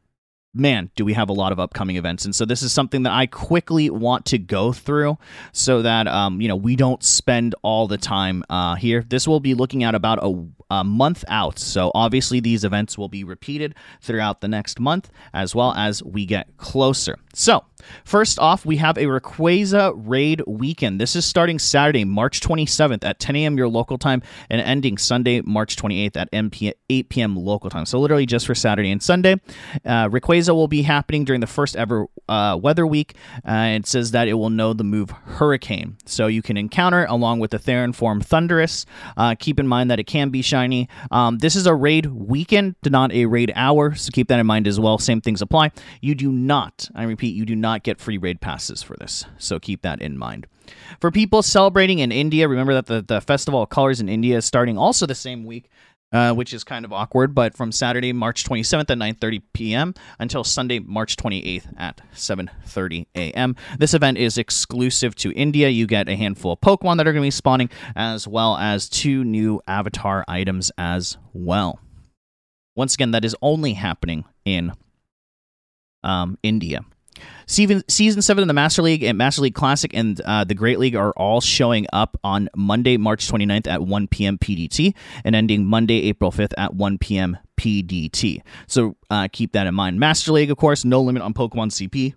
man, 0.55 0.93
do 0.95 1.05
we 1.05 1.15
have 1.15 1.29
a 1.29 1.33
lot 1.33 1.51
of 1.51 1.59
upcoming 1.59 1.97
events. 1.97 2.25
And 2.25 2.33
so 2.33 2.45
this 2.45 2.63
is 2.63 2.73
something 2.73 3.03
that 3.03 3.13
I 3.13 3.27
quickly 3.27 3.91
want 3.91 4.25
to 4.27 4.39
go 4.39 4.73
through 4.73 5.19
so 5.53 5.83
that, 5.83 6.07
um, 6.07 6.41
you 6.41 6.47
know, 6.47 6.57
we 6.57 6.77
don't 6.77 7.03
spend 7.03 7.57
all 7.63 7.89
the 7.89 7.99
time 7.99 8.45
uh, 8.49 8.77
here. 8.77 9.05
This 9.07 9.27
will 9.27 9.41
be 9.41 9.55
looking 9.55 9.83
at 9.83 9.97
about 9.97 10.21
a 10.23 10.47
a 10.71 10.85
month 10.85 11.25
out. 11.29 11.59
So 11.59 11.91
obviously, 11.95 12.41
these 12.41 12.65
events 12.65 12.99
will 12.99 13.09
be 13.09 13.25
repeated 13.25 13.75
throughout 14.01 14.41
the 14.41 14.49
next 14.49 14.79
month 14.79 15.11
as 15.33 15.55
well 15.55 15.73
as 15.73 16.03
we 16.03 16.27
get 16.27 16.57
closer. 16.57 17.17
So, 17.35 17.65
first 18.05 18.39
off, 18.39 18.65
we 18.65 18.77
have 18.77 18.97
a 18.97 19.05
Rayquaza 19.05 19.93
Raid 19.97 20.43
weekend. 20.47 21.01
This 21.01 21.17
is 21.17 21.25
starting 21.25 21.59
Saturday, 21.59 22.05
March 22.05 22.41
27th 22.41 23.05
at 23.05 23.19
10 23.19 23.37
a.m. 23.37 23.57
your 23.57 23.69
local 23.69 23.99
time 23.99 24.23
and 24.51 24.61
ending 24.61 24.99
Sunday, 24.99 25.41
March 25.43 25.77
28th 25.77 26.17
at 26.17 26.29
8 26.91 27.09
p.m. 27.09 27.37
local 27.37 27.71
time. 27.71 27.87
So, 27.87 28.01
literally 28.01 28.27
just 28.27 28.47
for 28.47 28.55
Saturday 28.55 28.91
and 28.91 29.03
Sunday. 29.03 29.41
Uh, 29.85 30.09
Rayquaza 30.09 30.55
will 30.55 30.69
be 30.69 30.83
happening 30.83 31.25
during 31.25 31.41
the 31.41 31.47
first 31.47 31.77
ever 31.77 32.07
uh, 32.29 32.59
weather 32.61 32.87
week. 32.87 33.15
Uh, 33.49 33.77
it 33.77 33.87
says 33.87 34.11
that 34.13 34.29
it 34.29 34.35
will 34.35 34.51
know 34.51 34.73
the 34.73 34.85
move 34.85 35.11
Hurricane. 35.11 35.97
So, 36.07 36.27
you 36.27 36.43
can 36.43 36.57
encounter 36.57 37.05
along 37.09 37.41
with 37.41 37.51
the 37.51 37.59
Therian 37.59 37.95
form 37.95 38.21
Thundurus. 38.21 38.87
Uh, 39.17 39.35
keep 39.39 39.61
in 39.61 39.69
mind 39.69 39.91
that 39.91 39.99
it 39.99 40.07
can 40.07 40.31
be 40.31 40.43
shiny. 40.43 40.89
Um, 41.11 41.39
this 41.39 41.57
is 41.57 41.67
a 41.67 41.75
raid 41.75 42.07
weekend, 42.07 42.77
not 42.85 43.13
a 43.13 43.27
raid 43.27 43.53
hour, 43.55 43.95
so 43.95 44.11
keep 44.13 44.29
that 44.29 44.39
in 44.39 44.47
mind 44.47 44.67
as 44.67 44.81
well. 44.81 44.99
Same 44.99 45.21
things 45.21 45.43
apply. 45.43 45.73
You 46.01 46.15
do 46.15 46.33
not, 46.33 46.89
I 46.95 47.05
repeat, 47.05 47.35
you 47.35 47.45
do 47.45 47.55
not 47.55 47.68
get 47.77 48.01
free 48.01 48.17
raid 48.17 48.41
passes 48.41 48.83
for 48.83 48.97
this, 48.97 49.27
so 49.37 49.59
keep 49.59 49.83
that 49.83 50.01
in 50.01 50.17
mind. 50.17 50.47
For 51.01 51.11
people 51.11 51.43
celebrating 51.43 51.99
in 51.99 52.11
India, 52.11 52.49
remember 52.49 52.73
that 52.75 52.87
the, 52.87 53.03
the 53.03 53.21
Festival 53.21 53.63
of 53.63 53.69
Colors 53.69 54.01
in 54.01 54.09
India 54.09 54.39
is 54.39 54.47
starting 54.47 54.79
also 54.79 55.05
the 55.05 55.15
same 55.15 55.45
week. 55.45 55.69
Uh, 56.11 56.33
which 56.33 56.55
is 56.55 56.65
kind 56.65 56.87
of 56.87 56.93
awkward, 56.95 57.35
but 57.35 57.55
from 57.55 57.71
Saturday, 57.71 58.15
March 58.15 58.43
27th 58.45 58.89
at 58.89 58.97
9:30 58.97 59.43
p.m. 59.53 59.95
until 60.19 60.43
Sunday, 60.43 60.79
March 60.79 61.17
28th 61.17 61.67
at 61.77 62.01
7:30 62.15 63.05
a.m. 63.15 63.55
This 63.79 63.93
event 63.93 64.17
is 64.17 64.39
exclusive 64.39 65.15
to 65.17 65.33
India. 65.33 65.69
You 65.69 65.87
get 65.87 66.09
a 66.09 66.17
handful 66.17 66.53
of 66.53 66.63
Pokemon 66.63 66.97
that 66.97 67.07
are 67.07 67.13
going 67.13 67.25
to 67.25 67.27
be 67.27 67.31
spawning, 67.31 67.69
as 67.95 68.27
well 68.27 68.57
as 68.57 68.89
two 68.89 69.23
new 69.23 69.61
Avatar 69.69 70.25
items 70.27 70.73
as 70.79 71.19
well. 71.35 71.79
Once 72.75 72.95
again, 72.95 73.11
that 73.11 73.27
is 73.27 73.37
only 73.43 73.75
happening 73.75 74.25
in 74.47 74.73
um, 76.03 76.39
India. 76.43 76.87
Season, 77.47 77.83
season 77.89 78.23
7 78.23 78.43
of 78.43 78.49
the 78.49 78.55
Master 78.55 78.83
League 78.83 79.03
and 79.03 79.17
Master 79.17 79.43
League 79.43 79.55
Classic 79.55 79.91
and 79.95 80.21
uh, 80.21 80.45
the 80.45 80.55
Great 80.55 80.79
League 80.79 80.97
are 80.97 81.13
all 81.13 81.41
showing 81.41 81.87
up 81.93 82.19
on 82.23 82.49
Monday, 82.57 82.97
March 82.97 83.31
29th 83.31 83.67
at 83.67 83.83
1 83.83 84.09
p.m. 84.09 84.39
PDT 84.39 84.95
and 85.25 85.35
ending 85.35 85.65
Monday, 85.65 86.03
April 86.09 86.31
5th 86.31 86.53
at 86.59 86.75
1 86.75 86.99
p.m. 86.99 87.39
PDT. 87.57 88.43
So 88.67 88.97
uh, 89.11 89.29
keep 89.33 89.53
that 89.53 89.67
in 89.67 89.75
mind. 89.75 89.99
Master 89.99 90.33
League, 90.33 90.51
of 90.51 90.57
course, 90.57 90.85
no 90.85 91.01
limit 91.01 91.23
on 91.23 91.35
Pokemon 91.35 91.71
CP. 91.71 92.15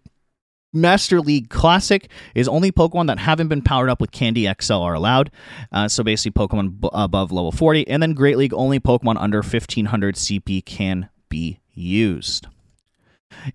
Master 0.73 1.19
League 1.19 1.49
Classic 1.49 2.09
is 2.33 2.47
only 2.47 2.71
Pokemon 2.71 3.07
that 3.07 3.19
haven't 3.19 3.49
been 3.49 3.61
powered 3.61 3.89
up 3.89 3.99
with 3.99 4.11
Candy 4.11 4.49
XL 4.61 4.73
are 4.75 4.93
allowed. 4.93 5.31
Uh, 5.71 5.87
so 5.87 6.03
basically, 6.03 6.31
Pokemon 6.31 6.79
b- 6.79 6.89
above 6.93 7.31
level 7.31 7.51
40. 7.51 7.87
And 7.87 8.01
then 8.01 8.13
Great 8.13 8.37
League, 8.37 8.53
only 8.53 8.79
Pokemon 8.79 9.17
under 9.19 9.39
1500 9.39 10.15
CP 10.15 10.63
can 10.63 11.09
be 11.27 11.59
used. 11.73 12.47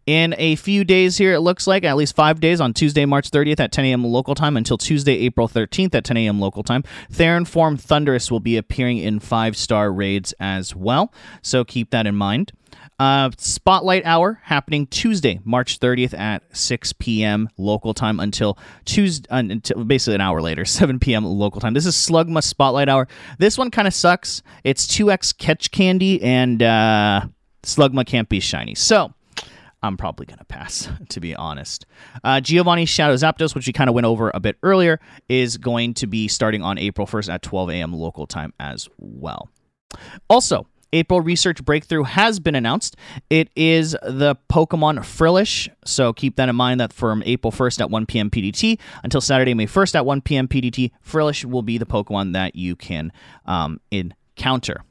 In 0.07 0.35
a 0.39 0.57
few 0.57 0.85
days 0.85 1.17
here, 1.17 1.35
it 1.35 1.41
looks 1.41 1.67
like 1.67 1.85
at 1.85 1.97
least 1.97 2.17
five 2.17 2.41
days 2.41 2.61
on 2.61 2.75
Tuesday, 2.75 3.05
March 3.05 3.31
30th 3.31 3.61
at 3.61 3.73
10 3.73 3.85
a.m. 3.87 4.05
local 4.05 4.35
time 4.35 4.57
until 4.57 4.79
Tuesday, 4.79 5.15
April 5.19 5.49
13th 5.49 5.95
at 5.95 6.05
10 6.05 6.17
a.m. 6.17 6.41
local 6.41 6.63
time. 6.63 6.83
Therian 7.13 7.47
Form 7.47 7.77
Thundurus 7.77 8.31
will 8.31 8.41
be 8.41 8.57
appearing 8.57 8.99
in 8.99 9.21
five 9.21 9.57
star 9.57 9.93
raids 9.93 10.35
as 10.41 10.75
well, 10.75 11.13
so 11.43 11.65
keep 11.65 11.91
that 11.91 12.07
in 12.07 12.15
mind. 12.15 12.53
Uh, 12.99 13.31
Spotlight 13.37 14.07
Hour 14.07 14.41
happening 14.45 14.87
Tuesday, 14.87 15.41
March 15.45 15.79
30th 15.81 16.19
at 16.19 16.43
6 16.57 16.95
p.m. 16.95 17.49
local 17.59 17.93
time 17.93 18.21
until 18.21 18.59
Tuesday, 18.85 19.29
uh, 19.31 19.37
until 19.37 19.85
basically 19.85 20.15
an 20.15 20.21
hour 20.21 20.41
later, 20.41 20.65
7 20.67 20.99
p.m. 20.99 21.25
local 21.25 21.61
time. 21.61 21.75
This 21.75 21.87
is 21.87 21.95
Slugma 21.95 22.43
Spotlight 22.43 22.89
Hour. 22.89 23.07
This 23.39 23.59
one 23.59 23.71
kind 23.71 23.87
of 23.87 23.95
sucks. 23.95 24.43
It's 24.65 24.87
2x 24.87 25.37
catch 25.37 25.71
candy, 25.71 26.23
and 26.23 26.63
uh, 26.63 27.27
Slugma 27.63 28.07
can't 28.07 28.29
be 28.29 28.41
shiny. 28.41 28.75
So, 28.75 29.13
I'm 29.87 29.97
probably 29.97 30.27
going 30.27 30.39
to 30.39 30.45
pass, 30.45 30.89
to 31.09 31.21
be 31.21 31.35
honest. 31.35 31.87
Uh, 32.25 32.41
Giovanni 32.41 32.85
Shadow 32.85 33.15
Zapdos, 33.15 33.55
which 33.55 33.67
we 33.67 33.73
kind 33.73 33.89
of 33.89 33.95
went 33.95 34.07
over 34.07 34.31
a 34.35 34.41
bit 34.41 34.57
earlier, 34.63 35.01
is 35.29 35.57
going 35.57 35.95
to 35.95 36.07
be 36.07 36.29
starting 36.29 36.63
on 36.63 36.79
April 36.79 37.07
1st 37.07 37.33
at 37.33 37.43
12 37.43 37.71
a.m. 37.71 37.93
local 37.93 38.27
time 38.27 38.53
as 38.61 38.89
well. 38.99 39.49
Also, 40.29 40.67
April 40.93 41.21
Research 41.21 41.65
Breakthrough 41.65 42.05
has 42.05 42.41
been 42.41 42.55
announced. 42.55 42.97
It 43.29 43.51
is 43.57 43.93
the 44.03 44.37
Pokemon 44.51 45.05
Frillish, 45.05 45.69
so 45.85 46.13
keep 46.13 46.37
that 46.37 46.49
in 46.49 46.57
mind 46.57 46.81
that 46.81 46.93
from 46.93 47.23
April 47.27 47.53
1st 47.53 47.81
at 47.81 47.91
1 47.91 48.07
p.m. 48.07 48.31
PDT 48.31 48.79
until 49.03 49.21
Saturday, 49.21 49.55
May 49.55 49.67
1st 49.67 49.97
at 49.97 50.07
1 50.07 50.21
p.m. 50.23 50.49
PDT, 50.49 50.93
Frillish 51.01 51.45
will 51.45 51.63
be 51.63 51.79
the 51.79 51.87
Pokemon 51.87 52.33
that 52.33 52.55
you 52.55 52.77
can 52.77 53.13
um, 53.47 53.81
encounter. 53.91 54.85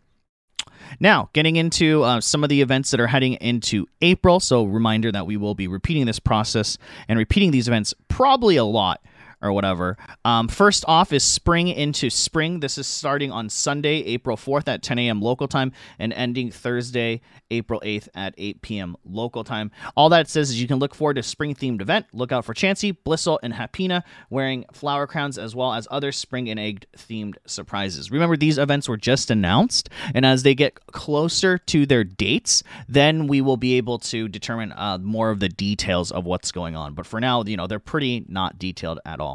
Now, 1.00 1.30
getting 1.34 1.56
into 1.56 2.04
uh, 2.04 2.22
some 2.22 2.44
of 2.44 2.50
the 2.50 2.62
events 2.62 2.92
that 2.92 3.00
are 3.00 3.08
heading 3.08 3.34
into 3.34 3.88
April. 4.02 4.40
So, 4.40 4.64
reminder 4.64 5.12
that 5.12 5.26
we 5.26 5.38
will 5.38 5.56
be 5.56 5.68
repeating 5.68 6.06
this 6.06 6.20
process 6.20 6.78
and 7.08 7.18
repeating 7.20 7.52
these 7.52 7.68
events 7.68 7.94
probably 8.08 8.56
a 8.56 8.64
lot 8.64 9.02
or 9.42 9.52
whatever. 9.52 9.98
Um, 10.24 10.48
first 10.48 10.86
off 10.88 11.14
is 11.14 11.24
Spring 11.24 11.68
into 11.68 12.10
Spring. 12.10 12.60
This 12.60 12.78
is 12.78 12.88
starting 12.88 13.32
on 13.32 13.50
Sunday, 13.50 13.98
April 14.04 14.38
4th 14.38 14.68
at 14.68 14.82
10 14.82 15.00
a.m. 15.00 15.22
local 15.22 15.48
time 15.48 15.72
and 16.00 16.14
ending 16.14 16.52
Thursday, 16.52 17.22
April 17.52 17.82
8th 17.86 18.08
at 18.16 18.34
8 18.38 18.62
p.m. 18.62 18.96
local 19.06 19.44
time. 19.44 19.72
All 19.96 20.10
that 20.10 20.30
says 20.30 20.50
is 20.50 20.62
you 20.62 20.68
can 20.68 20.80
look 20.80 20.96
forward 20.96 21.16
to 21.16 21.24
spring 21.24 21.56
themed 21.56 21.82
event. 21.82 22.08
Look 22.14 22.32
out 22.32 22.46
for 22.46 22.54
Chansey, 22.54 22.96
Blissey, 23.06 23.38
and 23.44 23.54
Happiny 23.54 24.04
wearing 24.30 24.66
flower 24.74 25.08
crowns 25.08 25.38
as 25.38 25.56
well 25.56 25.74
as 25.74 25.88
other 25.92 26.12
spring 26.12 26.50
and 26.50 26.60
egg 26.60 26.86
themed 26.98 27.36
surprises. 27.46 28.12
Remember, 28.12 28.38
these 28.38 28.58
events 28.58 28.90
were 28.90 28.98
just 28.98 29.32
announced, 29.32 29.90
and 30.14 30.26
as 30.26 30.44
they 30.44 30.56
get 30.56 30.86
closer 30.88 31.58
to 31.58 31.86
their 31.86 32.04
dates, 32.04 32.64
then 32.88 33.28
we 33.28 33.42
will 33.42 33.58
be 33.58 33.76
able 33.76 34.00
to 34.00 34.28
determine 34.28 34.72
uh, 34.74 34.98
more 34.98 35.30
of 35.30 35.40
the 35.40 35.50
details 35.50 36.12
of 36.12 36.26
what's 36.26 36.52
going 36.52 36.76
on. 36.76 36.94
But 36.94 37.06
for 37.06 37.20
now, 37.20 37.44
you 37.44 37.58
know, 37.58 37.68
they're 37.68 37.80
pretty 37.80 38.26
not 38.28 38.60
detailed 38.60 39.00
at 39.06 39.20
all. 39.20 39.35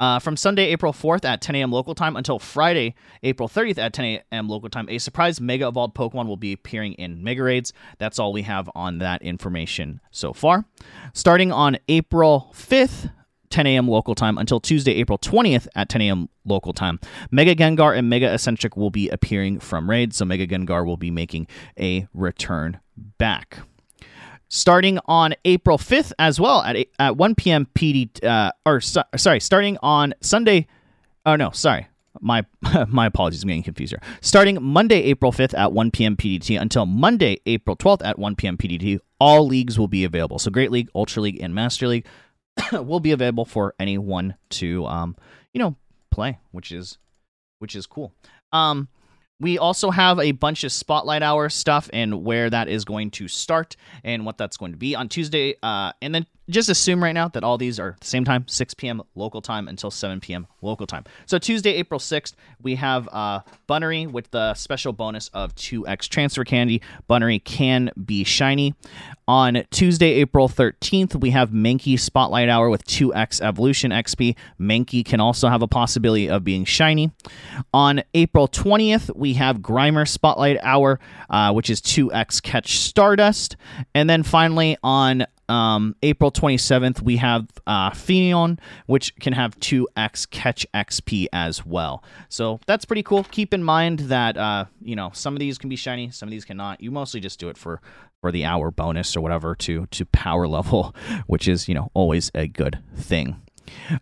Uh, 0.00 0.18
from 0.18 0.34
Sunday, 0.34 0.68
April 0.68 0.94
4th 0.94 1.26
at 1.26 1.42
10 1.42 1.56
a.m. 1.56 1.70
local 1.70 1.94
time 1.94 2.16
until 2.16 2.38
Friday, 2.38 2.94
April 3.22 3.48
30th 3.48 3.76
at 3.76 3.92
10 3.92 4.04
a.m. 4.06 4.48
local 4.48 4.70
time, 4.70 4.88
a 4.88 4.96
surprise 4.96 5.42
Mega 5.42 5.68
Evolved 5.68 5.94
Pokemon 5.94 6.26
will 6.26 6.38
be 6.38 6.54
appearing 6.54 6.94
in 6.94 7.22
Mega 7.22 7.42
Raids. 7.42 7.74
That's 7.98 8.18
all 8.18 8.32
we 8.32 8.42
have 8.42 8.70
on 8.74 8.98
that 8.98 9.20
information 9.20 10.00
so 10.10 10.32
far. 10.32 10.64
Starting 11.12 11.52
on 11.52 11.76
April 11.88 12.50
5th, 12.54 13.12
10 13.50 13.66
a.m. 13.66 13.88
local 13.88 14.14
time 14.14 14.38
until 14.38 14.58
Tuesday, 14.58 14.92
April 14.92 15.18
20th 15.18 15.68
at 15.74 15.90
10 15.90 16.00
a.m. 16.02 16.28
local 16.46 16.72
time. 16.72 16.98
Mega 17.30 17.54
Gengar 17.54 17.94
and 17.96 18.08
Mega 18.08 18.28
Manectric 18.28 18.78
will 18.78 18.90
be 18.90 19.10
appearing 19.10 19.60
from 19.60 19.90
raids, 19.90 20.16
so 20.16 20.24
Mega 20.24 20.46
Gengar 20.46 20.86
will 20.86 20.96
be 20.96 21.10
making 21.10 21.46
a 21.78 22.06
return 22.14 22.80
back 23.18 23.58
starting 24.50 24.98
on 25.06 25.34
April 25.46 25.78
5th 25.78 26.12
as 26.18 26.38
well 26.38 26.62
at, 26.62 26.76
at 26.98 27.16
1 27.16 27.34
p.m. 27.36 27.66
PD, 27.74 28.22
uh, 28.22 28.52
or 28.66 28.82
so, 28.82 29.02
sorry, 29.16 29.40
starting 29.40 29.78
on 29.82 30.12
Sunday. 30.20 30.66
Oh, 31.24 31.36
no, 31.36 31.50
sorry. 31.52 31.86
My 32.20 32.44
my 32.88 33.06
apologies, 33.06 33.42
I'm 33.42 33.48
getting 33.48 33.62
confused 33.62 33.92
here. 33.92 34.02
Starting 34.20 34.62
Monday, 34.62 35.02
April 35.04 35.32
5th 35.32 35.56
at 35.56 35.72
1 35.72 35.90
p.m. 35.92 36.16
PDT 36.16 36.60
until 36.60 36.84
Monday, 36.84 37.40
April 37.46 37.76
12th 37.76 38.04
at 38.04 38.18
1 38.18 38.36
p.m. 38.36 38.58
PDT, 38.58 38.98
all 39.18 39.46
leagues 39.46 39.78
will 39.78 39.88
be 39.88 40.04
available. 40.04 40.38
So 40.38 40.50
Great 40.50 40.70
League, 40.70 40.90
Ultra 40.94 41.22
League, 41.22 41.40
and 41.40 41.54
Master 41.54 41.86
League 41.86 42.06
will 42.72 43.00
be 43.00 43.12
available 43.12 43.44
for 43.44 43.74
anyone 43.78 44.34
to 44.50 44.84
um, 44.86 45.16
you 45.52 45.58
know, 45.58 45.76
play, 46.10 46.38
which 46.50 46.72
is 46.72 46.98
which 47.58 47.74
is 47.76 47.86
cool. 47.86 48.12
Um, 48.52 48.88
we 49.40 49.58
also 49.58 49.90
have 49.90 50.18
a 50.18 50.32
bunch 50.32 50.64
of 50.64 50.70
spotlight 50.70 51.22
hour 51.22 51.48
stuff 51.48 51.88
and 51.92 52.24
where 52.24 52.50
that 52.50 52.68
is 52.68 52.84
going 52.84 53.10
to 53.12 53.26
start 53.26 53.74
and 54.04 54.26
what 54.26 54.38
that's 54.38 54.56
going 54.56 54.72
to 54.72 54.78
be 54.78 54.94
on 54.94 55.08
Tuesday. 55.08 55.56
Uh, 55.62 55.92
and 56.02 56.14
then 56.14 56.26
just 56.50 56.68
assume 56.68 57.02
right 57.02 57.12
now 57.12 57.28
that 57.28 57.44
all 57.44 57.58
these 57.58 57.78
are 57.80 57.96
the 58.00 58.06
same 58.06 58.24
time, 58.24 58.46
6 58.46 58.74
p.m. 58.74 59.02
local 59.14 59.40
time 59.40 59.68
until 59.68 59.90
7 59.90 60.20
p.m. 60.20 60.46
local 60.62 60.86
time. 60.86 61.04
So 61.26 61.38
Tuesday, 61.38 61.72
April 61.74 62.00
6th, 62.00 62.34
we 62.62 62.74
have 62.76 63.08
uh, 63.12 63.40
Bunnelby 63.68 64.10
with 64.10 64.30
the 64.30 64.54
special 64.54 64.92
bonus 64.92 65.28
of 65.28 65.54
2x 65.54 66.08
transfer 66.08 66.44
candy. 66.44 66.82
Bunnelby 67.08 67.44
can 67.44 67.90
be 68.04 68.24
shiny. 68.24 68.74
On 69.28 69.62
Tuesday, 69.70 70.14
April 70.14 70.48
13th, 70.48 71.14
we 71.20 71.30
have 71.30 71.50
Mankey 71.50 71.98
Spotlight 71.98 72.48
Hour 72.48 72.68
with 72.68 72.84
2x 72.84 73.40
Evolution 73.40 73.92
XP. 73.92 74.34
Mankey 74.60 75.04
can 75.04 75.20
also 75.20 75.48
have 75.48 75.62
a 75.62 75.68
possibility 75.68 76.28
of 76.28 76.42
being 76.42 76.64
shiny. 76.64 77.12
On 77.72 78.02
April 78.14 78.48
20th, 78.48 79.14
we 79.14 79.34
have 79.34 79.58
Grimer 79.58 80.06
Spotlight 80.08 80.58
Hour, 80.62 80.98
uh, 81.28 81.52
which 81.52 81.70
is 81.70 81.80
2x 81.80 82.42
Catch 82.42 82.78
Stardust. 82.78 83.56
And 83.94 84.10
then 84.10 84.24
finally, 84.24 84.76
on 84.82 85.26
um, 85.50 85.96
April 86.02 86.30
27th, 86.30 87.02
we 87.02 87.16
have 87.16 87.48
uh, 87.66 87.90
which 88.86 89.14
can 89.16 89.32
have 89.32 89.58
2x 89.58 90.30
catch 90.30 90.66
XP 90.72 91.26
as 91.32 91.66
well. 91.66 92.02
So 92.28 92.60
that's 92.66 92.84
pretty 92.84 93.02
cool. 93.02 93.24
Keep 93.24 93.52
in 93.52 93.62
mind 93.62 94.00
that, 94.00 94.36
uh, 94.36 94.66
you 94.80 94.96
know, 94.96 95.10
some 95.12 95.34
of 95.34 95.40
these 95.40 95.58
can 95.58 95.68
be 95.68 95.76
shiny, 95.76 96.10
some 96.10 96.28
of 96.28 96.30
these 96.30 96.44
cannot. 96.44 96.80
You 96.80 96.90
mostly 96.90 97.20
just 97.20 97.40
do 97.40 97.48
it 97.48 97.58
for, 97.58 97.80
for 98.20 98.30
the 98.30 98.44
hour 98.44 98.70
bonus 98.70 99.16
or 99.16 99.20
whatever 99.20 99.54
to, 99.56 99.86
to 99.86 100.06
power 100.06 100.46
level, 100.60 100.94
which 101.26 101.48
is, 101.48 101.68
you 101.68 101.74
know, 101.74 101.90
always 101.94 102.30
a 102.34 102.46
good 102.46 102.78
thing. 102.96 103.42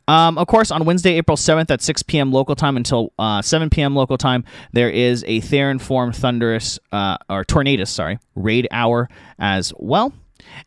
Um, 0.06 0.38
of 0.38 0.46
course, 0.46 0.70
on 0.70 0.84
Wednesday, 0.84 1.14
April 1.14 1.36
7th 1.36 1.70
at 1.70 1.82
6 1.82 2.02
p.m. 2.04 2.32
local 2.32 2.54
time 2.54 2.76
until 2.76 3.12
uh, 3.18 3.42
7 3.42 3.68
p.m. 3.70 3.94
local 3.94 4.16
time, 4.16 4.44
there 4.72 4.90
is 4.90 5.24
a 5.26 5.40
Therian 5.40 5.80
Form 5.80 6.12
Thundurus, 6.12 6.78
uh, 6.92 7.18
or 7.28 7.44
Tornadus, 7.44 7.88
sorry, 7.88 8.18
raid 8.34 8.66
hour 8.70 9.08
as 9.38 9.72
well. 9.76 10.12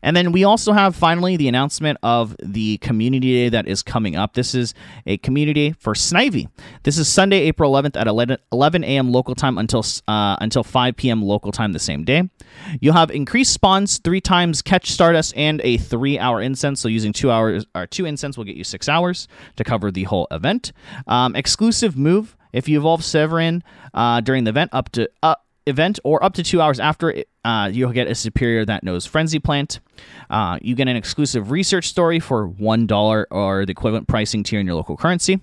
And 0.02 0.16
then 0.16 0.32
we 0.32 0.44
also 0.44 0.74
have 0.74 0.96
finally 0.96 1.38
the 1.38 1.48
announcement 1.48 1.98
of 2.04 2.36
the 2.40 2.78
community 2.80 3.34
day 3.34 3.50
that 3.50 3.68
is 3.68 3.84
coming 3.84 4.16
up. 4.16 4.34
This 4.34 4.56
is 4.56 4.74
a 5.06 5.18
community 5.18 5.74
for 5.74 5.94
Snivy. 5.94 6.50
This 6.84 6.98
is 6.98 7.08
Sunday, 7.08 7.40
April 7.42 7.72
11th 7.72 8.00
at 8.00 8.08
11, 8.08 8.84
a.m. 8.84 9.12
local 9.12 9.36
time 9.36 9.58
until 9.58 9.84
uh, 10.08 10.38
until 10.40 10.64
5 10.64 10.96
p.m. 10.96 11.22
local 11.22 11.52
time 11.52 11.74
the 11.74 11.80
same 11.80 12.04
day. 12.04 12.30
You'll 12.80 12.94
have 12.94 13.12
increased 13.12 13.54
spawns, 13.54 14.00
three 14.00 14.22
times 14.22 14.62
catch 14.62 14.92
Stardust, 14.92 15.34
and 15.36 15.62
a 15.64 15.78
three-hour 15.78 16.42
incense. 16.42 16.80
So 16.80 16.88
using 16.88 17.14
two 17.14 17.32
hours 17.32 17.66
or 17.76 17.88
two 17.88 18.06
incense 18.06 18.38
will 18.38 18.46
get 18.46 18.56
you 18.56 18.64
six 18.64 18.90
hours 18.90 19.28
to 19.56 19.64
cover 19.64 19.92
the 19.92 20.04
whole 20.04 20.28
event. 20.32 20.72
Um, 21.08 21.36
exclusive 21.36 21.98
move. 21.98 22.36
If 22.54 22.68
you 22.68 22.80
evolve 22.80 23.02
Servine 23.02 23.62
uh, 23.94 24.22
during 24.22 24.44
the 24.44 24.50
event, 24.50 24.72
up 24.74 24.90
to 24.90 25.10
uh, 25.24 25.36
event 25.68 26.00
or 26.04 26.24
up 26.24 26.34
to 26.36 26.44
two 26.44 26.62
hours 26.62 26.80
after, 26.80 27.24
uh, 27.44 27.70
you'll 27.72 27.92
get 27.92 28.08
a 28.08 28.12
Serperior 28.12 28.66
that 28.66 28.84
knows 28.84 29.06
Frenzy 29.06 29.40
Plant. 29.40 29.80
Uh, 30.30 30.58
you 30.62 30.76
get 30.76 30.88
an 30.88 30.96
exclusive 30.96 31.52
research 31.52 31.88
story 31.88 32.20
for 32.20 32.50
$1 32.50 33.26
or 33.32 33.66
the 33.66 33.72
equivalent 33.72 34.08
pricing 34.08 34.44
tier 34.44 34.60
in 34.60 34.66
your 34.66 34.76
local 34.76 34.98
currency. 34.98 35.42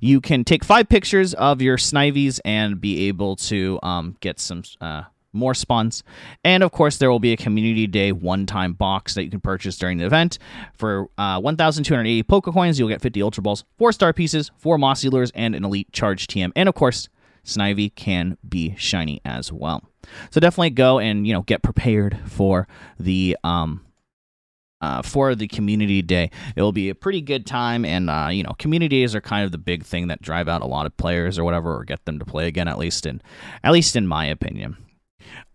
You 0.00 0.20
can 0.20 0.44
take 0.44 0.64
five 0.64 0.88
pictures 0.88 1.34
of 1.34 1.62
your 1.62 1.76
Snivies 1.76 2.40
and 2.44 2.80
be 2.80 3.08
able 3.08 3.36
to 3.36 3.78
um, 3.82 4.16
get 4.20 4.40
some 4.40 4.64
uh, 4.80 5.02
more 5.32 5.54
spawns. 5.54 6.02
And 6.44 6.62
of 6.62 6.72
course, 6.72 6.98
there 6.98 7.10
will 7.10 7.20
be 7.20 7.32
a 7.32 7.36
Community 7.36 7.86
Day 7.86 8.12
one 8.12 8.46
time 8.46 8.74
box 8.74 9.14
that 9.14 9.24
you 9.24 9.30
can 9.30 9.40
purchase 9.40 9.78
during 9.78 9.98
the 9.98 10.04
event. 10.04 10.38
For 10.74 11.08
uh, 11.16 11.40
1,280 11.40 12.22
Poke 12.24 12.44
Coins, 12.46 12.78
you'll 12.78 12.88
get 12.88 13.00
50 13.00 13.22
Ultra 13.22 13.42
Balls, 13.42 13.64
4 13.78 13.92
Star 13.92 14.12
Pieces, 14.12 14.50
4 14.58 14.78
Mossy 14.78 15.08
Lures, 15.08 15.32
and 15.34 15.54
an 15.54 15.64
Elite 15.64 15.90
Charge 15.92 16.26
TM. 16.26 16.52
And 16.54 16.68
of 16.68 16.74
course, 16.74 17.08
Snivy 17.44 17.94
can 17.94 18.38
be 18.48 18.74
shiny 18.76 19.20
as 19.24 19.52
well. 19.52 19.82
So 20.30 20.40
definitely 20.40 20.70
go 20.70 20.98
and 20.98 21.26
you 21.26 21.32
know 21.32 21.42
get 21.42 21.62
prepared 21.62 22.18
for 22.26 22.66
the 22.98 23.36
um 23.44 23.82
uh, 24.82 25.00
for 25.00 25.34
the 25.34 25.46
community 25.46 26.02
day. 26.02 26.30
It 26.56 26.60
will 26.60 26.72
be 26.72 26.88
a 26.88 26.94
pretty 26.94 27.22
good 27.22 27.46
time, 27.46 27.84
and 27.84 28.10
uh, 28.10 28.28
you 28.30 28.42
know, 28.42 28.52
community 28.58 29.00
days 29.00 29.14
are 29.14 29.20
kind 29.20 29.44
of 29.44 29.52
the 29.52 29.58
big 29.58 29.84
thing 29.84 30.08
that 30.08 30.20
drive 30.20 30.48
out 30.48 30.60
a 30.60 30.66
lot 30.66 30.86
of 30.86 30.96
players 30.96 31.38
or 31.38 31.44
whatever, 31.44 31.76
or 31.76 31.84
get 31.84 32.04
them 32.04 32.18
to 32.18 32.24
play 32.24 32.48
again. 32.48 32.68
At 32.68 32.78
least 32.78 33.06
in, 33.06 33.22
at 33.62 33.72
least 33.72 33.96
in 33.96 34.06
my 34.06 34.26
opinion. 34.26 34.76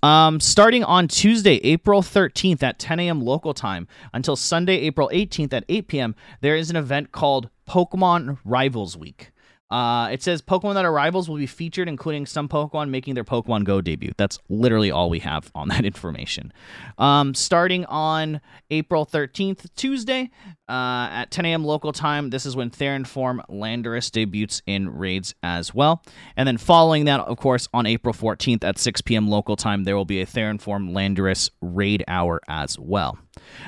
Um, 0.02 0.40
starting 0.40 0.84
on 0.84 1.08
Tuesday, 1.08 1.56
April 1.56 2.02
13th 2.02 2.64
at 2.64 2.80
10 2.80 3.00
a.m. 3.02 3.22
local 3.22 3.54
time 3.54 3.88
until 4.14 4.36
Sunday, 4.36 4.78
April 4.78 5.10
18th 5.14 5.54
at 5.54 5.66
8 5.68 5.88
p.m., 5.88 6.16
there 6.42 6.56
is 6.56 6.70
an 6.70 6.76
event 6.76 7.12
called 7.12 7.50
Pokemon 7.68 8.38
Rivals 8.46 8.96
Week. 8.96 9.32
Uh, 9.70 10.08
it 10.12 10.24
says 10.24 10.42
Pokemon 10.42 10.76
that 10.76 10.86
are 10.86 10.92
rivals 10.94 11.30
will 11.30 11.38
be 11.38 11.46
featured, 11.46 11.90
including 11.90 12.26
some 12.26 12.48
Pokemon 12.48 12.90
making 12.90 13.16
their 13.16 13.26
Pokemon 13.26 13.66
Go 13.66 13.82
debut. 13.82 14.14
That's 14.18 14.40
literally 14.48 14.92
all 14.92 15.10
we 15.10 15.20
have 15.20 15.52
on 15.54 15.68
that 15.70 15.86
information. 15.86 16.54
Um, 16.98 17.34
starting 17.34 17.86
on 17.86 18.40
April 18.72 19.06
13th, 19.06 19.68
Tuesday, 19.76 20.30
uh, 20.70 21.08
at 21.12 21.32
10 21.32 21.46
a.m. 21.46 21.66
local 21.66 21.92
time, 21.92 22.30
this 22.30 22.46
is 22.46 22.56
when 22.56 22.70
Therian 22.70 23.06
Form 23.06 23.42
Landorus 23.50 24.12
debuts 24.12 24.62
in 24.66 24.90
raids 24.90 25.36
as 25.44 25.74
well. 25.74 26.04
And 26.36 26.48
then 26.48 26.58
following 26.58 27.06
that, 27.06 27.20
of 27.22 27.38
course, 27.38 27.68
on 27.74 27.86
April 27.86 28.14
14th 28.14 28.64
at 28.64 28.78
6 28.78 29.02
p.m. 29.02 29.30
local 29.30 29.56
time, 29.56 29.84
there 29.84 29.96
will 29.96 30.06
be 30.06 30.22
a 30.22 30.26
Therian 30.26 30.62
Form 30.62 30.92
Landorus 30.92 31.50
raid 31.62 32.04
hour 32.08 32.42
as 32.48 32.80
well. 32.80 33.18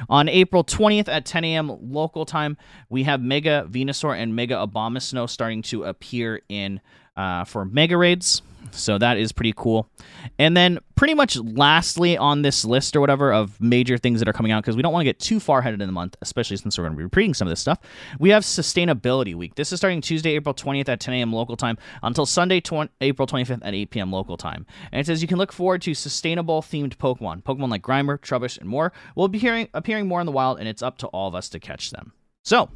On 0.10 0.28
April 0.28 0.64
20th 0.64 1.08
at 1.08 1.26
10 1.26 1.44
a.m. 1.44 1.78
local 1.92 2.26
time, 2.26 2.58
we 2.90 3.04
have 3.04 3.22
Mega 3.22 3.68
Venusaur 3.70 4.18
and 4.18 4.36
Mega 4.36 4.56
Abomasnow 4.56 5.30
starting 5.30 5.62
to 5.64 5.84
appear 5.84 6.42
in 6.50 6.82
uh, 7.20 7.44
for 7.44 7.66
Mega 7.66 7.98
Raids. 7.98 8.42
So 8.72 8.98
that 8.98 9.18
is 9.18 9.32
pretty 9.32 9.54
cool. 9.58 9.90
And 10.38 10.56
then, 10.56 10.80
pretty 10.96 11.14
much 11.14 11.38
lastly 11.38 12.18
on 12.18 12.44
this 12.44 12.64
list 12.64 12.96
or 12.96 13.02
whatever 13.02 13.34
of 13.34 13.60
major 13.60 13.98
things 13.98 14.20
that 14.20 14.28
are 14.28 14.34
coming 14.34 14.52
out, 14.52 14.64
because 14.64 14.76
we 14.76 14.82
don't 14.82 14.94
want 14.94 15.02
to 15.02 15.06
get 15.06 15.20
too 15.20 15.40
far 15.40 15.60
ahead 15.60 15.74
in 15.74 15.80
the 15.80 15.92
month, 15.92 16.16
especially 16.22 16.56
since 16.58 16.78
we're 16.78 16.84
going 16.84 16.94
to 16.94 16.98
be 16.98 17.04
repeating 17.04 17.34
some 17.34 17.48
of 17.48 17.50
this 17.50 17.60
stuff, 17.60 17.80
we 18.20 18.30
have 18.30 18.44
Sustainability 18.44 19.34
Week. 19.34 19.56
This 19.56 19.74
is 19.74 19.80
starting 19.80 20.02
Tuesday, 20.02 20.32
April 20.32 20.54
20th 20.54 20.88
at 20.88 21.00
10 21.00 21.14
a.m. 21.16 21.34
local 21.34 21.58
time 21.58 21.78
until 22.04 22.26
Sunday, 22.26 22.62
tw- 22.62 22.92
April 23.02 23.28
25th 23.28 23.62
at 23.64 23.74
8 23.74 23.90
p.m. 23.90 24.12
local 24.12 24.38
time. 24.38 24.66
And 24.92 25.00
it 25.02 25.06
says 25.06 25.22
you 25.22 25.28
can 25.28 25.38
look 25.38 25.52
forward 25.52 25.82
to 25.84 25.94
sustainable 25.94 26.62
themed 26.62 26.96
Pokemon. 26.98 27.44
Pokemon 27.44 27.70
like 27.70 27.82
Grimer, 27.82 28.20
Trubbish, 28.20 28.60
and 28.60 28.70
more 28.70 28.94
will 29.16 29.30
be 29.30 29.40
hearing, 29.40 29.68
appearing 29.74 30.08
more 30.08 30.20
in 30.20 30.26
the 30.26 30.32
wild, 30.32 30.60
and 30.60 30.68
it's 30.68 30.84
up 30.84 30.98
to 31.00 31.08
all 31.08 31.28
of 31.28 31.36
us 31.36 31.50
to 31.50 31.60
catch 31.60 31.92
them. 31.92 32.14
So, 32.44 32.70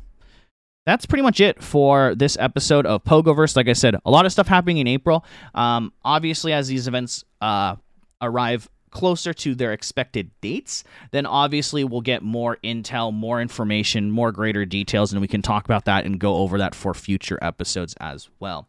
that's 0.85 1.05
pretty 1.05 1.21
much 1.21 1.39
it 1.39 1.63
for 1.63 2.13
this 2.15 2.37
episode 2.39 2.85
of 2.85 3.03
Pogoverse. 3.03 3.55
Like 3.55 3.67
I 3.67 3.73
said, 3.73 3.95
a 4.05 4.11
lot 4.11 4.25
of 4.25 4.31
stuff 4.31 4.47
happening 4.47 4.77
in 4.77 4.87
April. 4.87 5.25
Um, 5.55 5.93
obviously, 6.03 6.53
as 6.53 6.67
these 6.67 6.87
events 6.87 7.23
uh, 7.41 7.75
arrive 8.21 8.69
closer 8.91 9.33
to 9.33 9.55
their 9.55 9.73
expected 9.73 10.29
dates, 10.39 10.83
then 11.11 11.25
obviously 11.25 11.83
we'll 11.83 12.01
get 12.01 12.21
more 12.21 12.57
intel, 12.63 13.11
more 13.11 13.41
information, 13.41 14.11
more 14.11 14.31
greater 14.31 14.65
details, 14.65 15.11
and 15.11 15.21
we 15.21 15.27
can 15.27 15.41
talk 15.41 15.65
about 15.65 15.85
that 15.85 16.05
and 16.05 16.19
go 16.19 16.35
over 16.35 16.59
that 16.59 16.75
for 16.75 16.93
future 16.93 17.39
episodes 17.41 17.95
as 17.99 18.29
well. 18.39 18.67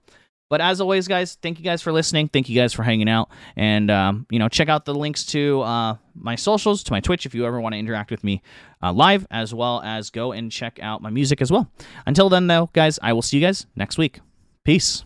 But 0.50 0.60
as 0.60 0.80
always, 0.80 1.08
guys, 1.08 1.36
thank 1.42 1.58
you 1.58 1.64
guys 1.64 1.82
for 1.82 1.90
listening. 1.90 2.28
Thank 2.28 2.48
you 2.48 2.60
guys 2.60 2.72
for 2.72 2.82
hanging 2.82 3.08
out. 3.08 3.30
And, 3.56 3.90
um, 3.90 4.26
you 4.30 4.38
know, 4.38 4.48
check 4.48 4.68
out 4.68 4.84
the 4.84 4.94
links 4.94 5.24
to 5.26 5.62
uh, 5.62 5.96
my 6.14 6.36
socials, 6.36 6.82
to 6.84 6.92
my 6.92 7.00
Twitch 7.00 7.26
if 7.26 7.34
you 7.34 7.46
ever 7.46 7.60
want 7.60 7.72
to 7.72 7.78
interact 7.78 8.10
with 8.10 8.22
me 8.22 8.42
uh, 8.82 8.92
live, 8.92 9.26
as 9.30 9.54
well 9.54 9.80
as 9.82 10.10
go 10.10 10.32
and 10.32 10.52
check 10.52 10.78
out 10.82 11.02
my 11.02 11.10
music 11.10 11.40
as 11.40 11.50
well. 11.50 11.70
Until 12.06 12.28
then, 12.28 12.46
though, 12.46 12.70
guys, 12.72 12.98
I 13.02 13.14
will 13.14 13.22
see 13.22 13.38
you 13.38 13.44
guys 13.46 13.66
next 13.74 13.98
week. 13.98 14.20
Peace. 14.64 15.04